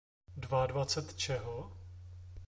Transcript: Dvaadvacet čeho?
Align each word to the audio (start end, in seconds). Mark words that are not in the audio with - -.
Dvaadvacet 0.43 1.09
čeho? 1.21 1.57